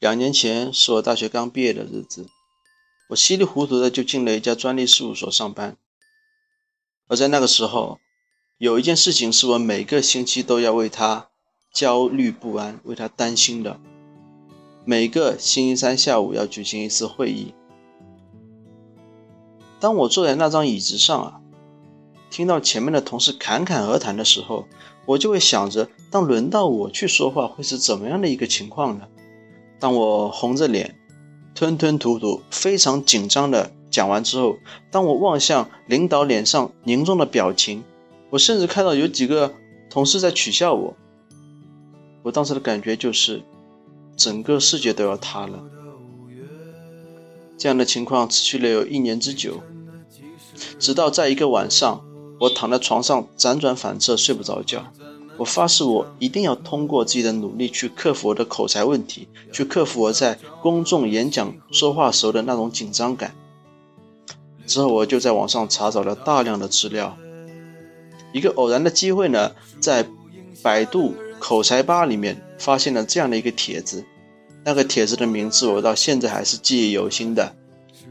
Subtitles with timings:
[0.00, 2.26] 两年前是我大学刚毕业的日子，
[3.10, 5.76] 我稀里糊涂的就进了一家专利事务所上班。
[7.06, 7.98] 而在那个时候，
[8.56, 11.28] 有一件事情是我每个星期都要为他
[11.70, 13.78] 焦虑不安、为他担心的。
[14.86, 17.52] 每个星期三下午要举行一次会议。
[19.80, 21.40] 当我坐在那张椅子上啊，
[22.30, 24.66] 听到前面的同事侃侃而谈的时候，
[25.04, 29.06] 我就会想着，当轮到我去说话，会是怎么样的一个情况呢？
[29.80, 30.94] 当我红着脸，
[31.54, 34.58] 吞吞吐吐、非常紧张的讲完之后，
[34.90, 37.82] 当我望向领导脸上凝重的表情，
[38.28, 39.54] 我甚至看到有几个
[39.88, 40.94] 同事在取笑我。
[42.22, 43.42] 我当时的感觉就是，
[44.16, 45.64] 整个世界都要塌了。
[47.56, 49.60] 这样的情况持续了有一年之久，
[50.78, 52.04] 直到在一个晚上，
[52.40, 54.84] 我躺在床上辗转反侧睡不着觉。
[55.40, 63.34] 我发誓，我一定要通过自己的努力去克服我的口才问题，去克服我在公众演讲说话时候的那种紧张感。
[64.66, 67.16] 之后，我就在网上查找了大量的资料。
[68.34, 70.06] 一个偶然的机会呢，在
[70.62, 74.04] 百度口才吧里面发现了这样的一个帖子。
[74.62, 77.56] 那个帖子的名字我到现在还是记忆犹新的：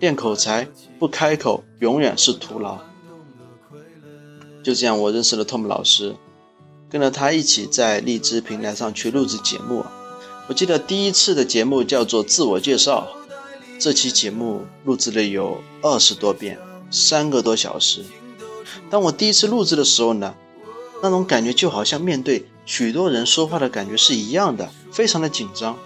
[0.00, 0.66] 练口才
[0.98, 2.78] 不开口，永远是徒劳。
[4.64, 6.16] 就这样，我认识了 Tom 老师。
[6.90, 9.84] 跟着他一起在荔枝平台上去录制节目，
[10.46, 13.08] 我记得第一次的节目叫做自我介绍，
[13.78, 16.58] 这期节目录制了有二十多遍，
[16.90, 18.02] 三个多小时。
[18.88, 20.34] 当我第一次录制的时候呢，
[21.02, 25.76] 那种感觉就好像面对许多人说话的感觉是一样的，非常的紧张。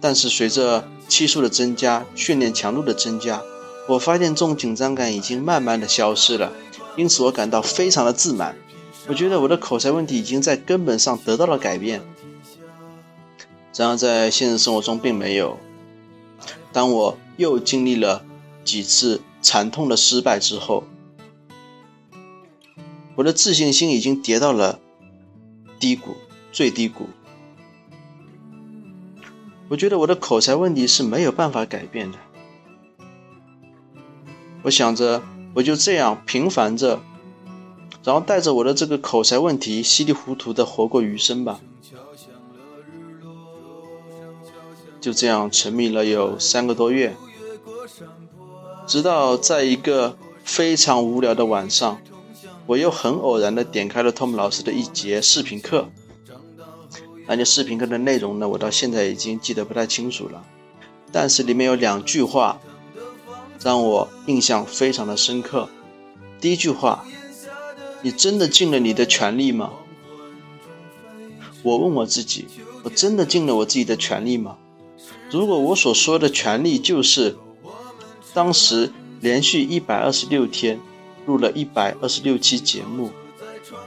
[0.00, 3.42] 但是随着期数的增加，训练强度的增加，
[3.88, 6.52] 我发现这种紧张感已经慢慢的消失了，
[6.96, 8.56] 因此我感到非常的自满。
[9.08, 12.02] 我觉得我的口才问题已经在根本上得到了改变，
[13.76, 15.58] 然而在现实生活中并没有。
[16.72, 18.24] 当我又经历了
[18.64, 20.84] 几次惨痛的失败之后，
[23.14, 24.80] 我的自信心已经跌到了
[25.78, 26.16] 低谷，
[26.50, 27.08] 最低谷。
[29.68, 32.18] 我觉得我的口才问题是没有办法改变的。
[34.62, 35.22] 我想着，
[35.54, 37.00] 我就这样平凡着。
[38.06, 41.58] 然后带着我的这个口才问题，稀里糊涂的活过余生吧。
[45.00, 47.16] 就这样沉迷了有三个多月，
[48.86, 51.98] 直到在一个非常无聊的晚上，
[52.66, 55.88] 我又很偶然的点开了 Tom 老师的一节视频课。
[57.26, 60.44] 那节视频课的内容呢，我到现在已经记得不太清楚了，
[61.10, 62.60] 但是里面有两句话
[63.60, 65.68] 让我印象非常的深刻。
[66.40, 67.04] 第一句话。
[68.06, 69.72] 你真的尽了你的全力吗？
[71.64, 72.46] 我问我自己，
[72.84, 74.58] 我真的尽了我自己的全力吗？
[75.28, 77.36] 如果我所说的全力就是
[78.32, 80.78] 当时连续一百二十六天
[81.26, 83.10] 录了一百二十六期节目，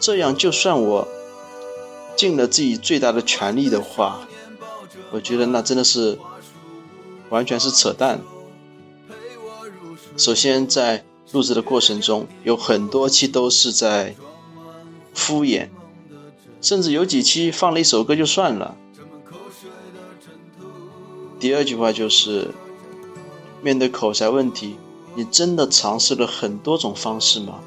[0.00, 1.06] 这样就算我
[2.16, 4.26] 尽了自己最大的全力的话，
[5.12, 6.18] 我觉得那真的是
[7.28, 8.20] 完全是扯淡。
[10.16, 11.04] 首先在。
[11.32, 14.14] 录制的过程中，有很多期都是在
[15.12, 15.68] 敷衍，
[16.60, 18.74] 甚至有几期放了一首歌就算了。
[21.38, 22.48] 第二句话就是，
[23.62, 24.76] 面对口才问题，
[25.14, 27.60] 你真的尝试了很多种方式吗？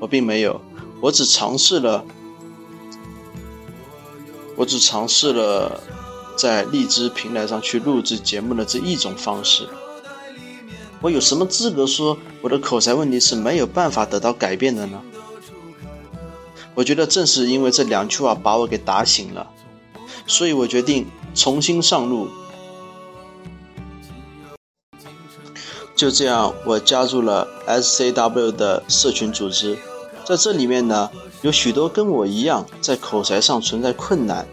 [0.00, 0.60] 我并没有，
[1.00, 2.04] 我只尝试了，
[4.56, 5.80] 我只尝试了
[6.36, 9.68] 在荔枝平台上去录制节目的这一种方式。
[11.00, 15.00] 我有什么资格说我的口才问题是没有办法得到改变的呢？
[16.74, 19.48] 我觉得正是因为这两句话把我给打醒了，
[20.26, 22.28] 所以我决定重新上路。
[25.94, 29.76] 就这样，我加入了 SCW 的社群组织，
[30.24, 31.10] 在这里面呢，
[31.42, 34.46] 有许多跟我一样在口才上存在困难，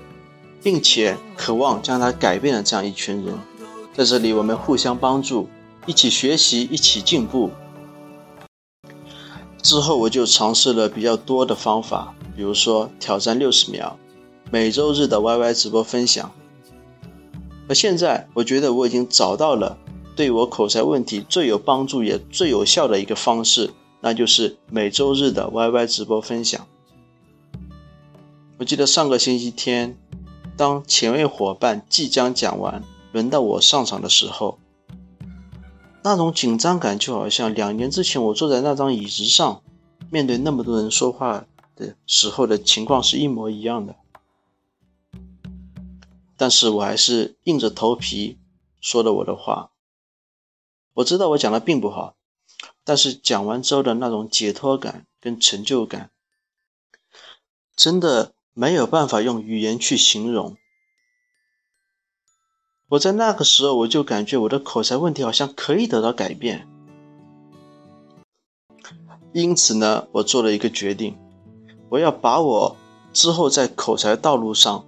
[0.64, 3.38] 并且渴望将它改变的这样一群人，
[3.96, 5.48] 在这里我们互相帮助。
[5.86, 7.52] 一起学习，一起进步。
[9.62, 13.96] 之后我就尝试了比较多的方法，比如说挑战六十秒，
[14.52, 16.32] 每周日的 YY 直播分享。
[17.68, 19.78] 而现在，我觉得我已经找到了
[20.16, 23.72] 对我口才问题最有帮助也最有效的一个方式，
[24.02, 26.68] 那就是每周日的 YY 直播分享。
[28.58, 29.98] 我记得上个星期天，
[30.56, 34.60] 当前位伙伴即将讲完，轮到我上场的时候。
[36.06, 39.64] 那种紧张感就好像两年之前我坐在那张椅子上，
[40.12, 43.96] 面对那么多人说话的时候的情况是一模一样的。
[46.38, 48.38] 但是我还是硬着头皮
[48.80, 49.72] 说了我的话。
[50.94, 52.16] 我知道我讲的并不好，
[52.84, 56.12] 但是讲完之后的那种解脱感跟成就感，
[57.76, 60.56] 真的没有办法用语言去形容。
[62.88, 66.68] 我在那个时候，我就感觉我的口才问题好像可以得到改变。
[69.34, 71.18] 因此呢，我做了一个决定，
[71.90, 72.78] 我要把我
[73.12, 74.86] 之后在口才道路上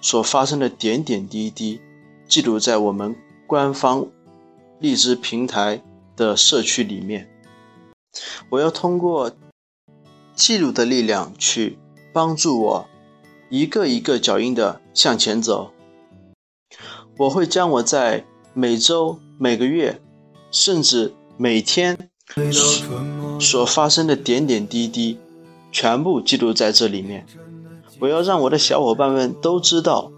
[0.00, 1.80] 所发生的点点滴滴
[2.26, 3.14] 记录在我们
[3.46, 4.06] 官方
[4.80, 5.82] 荔枝平台
[6.16, 7.28] 的社区里面。
[8.48, 9.30] 我要通过
[10.34, 11.78] 记录的力量去
[12.14, 12.88] 帮助我
[13.50, 15.70] 一个一个脚印的向前走。
[17.16, 18.24] 我会将我在
[18.54, 20.00] 每周、每个月，
[20.50, 22.10] 甚至每天。
[23.38, 25.18] 所发生的点点滴滴，
[25.70, 27.24] 全部记录在这里面。
[28.00, 30.10] 我要让我的小伙伴们都知道，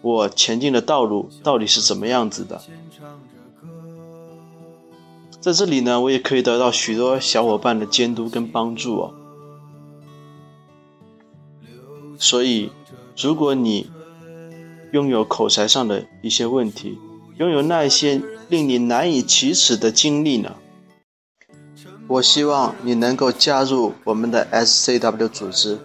[0.00, 2.62] 我前进的道路到底是怎么样子的。
[5.40, 9.14] 在这里呢，我也可以得到许多小伙伴的监督跟帮助哦。
[12.18, 12.70] 所以，
[13.20, 13.90] 如果你
[14.92, 16.98] 拥有口才上的一些问题，
[17.38, 20.54] 拥有那些令你难以启齿的经历呢？
[22.08, 25.78] 我希望你能够加入我们的 SCW 组织，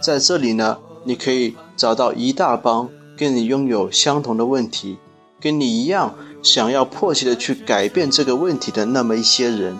[0.00, 4.96] 在这里呢，你可以找到一大帮跟你拥有相同的问题，
[5.38, 9.76] 跟你一样想要迫切的去改变这个问题的那么一些人。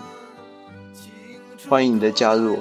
[1.67, 2.59] 欢迎你的加入。